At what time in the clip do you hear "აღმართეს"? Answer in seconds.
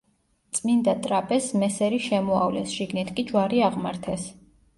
3.69-4.27